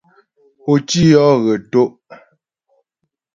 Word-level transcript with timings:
Pǒ 0.63 0.73
tî 0.87 1.01
yɔ́ 1.11 1.29
hə̀ 1.43 1.55
tɔ́'? 1.71 1.91